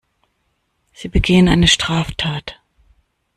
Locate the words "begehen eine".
1.09-1.67